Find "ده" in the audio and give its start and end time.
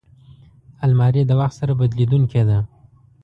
2.49-2.57